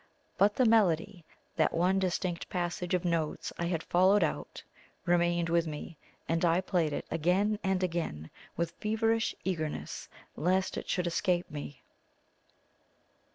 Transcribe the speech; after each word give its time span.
But 0.35 0.55
the 0.55 0.65
melody 0.65 1.23
that 1.57 1.75
one 1.75 1.99
distinct 1.99 2.49
passage 2.49 2.95
of 2.95 3.05
notes 3.05 3.53
I 3.59 3.67
had 3.67 3.83
followed 3.83 4.23
out 4.23 4.63
remained 5.05 5.47
with 5.47 5.67
me, 5.67 5.95
and 6.27 6.43
I 6.43 6.59
played 6.59 6.91
it 6.91 7.05
again 7.11 7.59
and 7.63 7.83
again 7.83 8.31
with 8.57 8.71
feverish 8.81 9.35
eagerness 9.43 10.09
lest 10.35 10.75
it 10.75 10.89
should 10.89 11.05
escape 11.05 11.51
me. 11.51 11.83